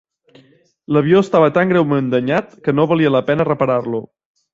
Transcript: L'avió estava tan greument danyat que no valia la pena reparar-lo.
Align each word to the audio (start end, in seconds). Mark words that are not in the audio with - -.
L'avió 0.95 1.19
estava 1.25 1.51
tan 1.57 1.69
greument 1.73 2.07
danyat 2.13 2.57
que 2.69 2.75
no 2.79 2.87
valia 2.93 3.13
la 3.17 3.23
pena 3.29 3.47
reparar-lo. 3.51 4.01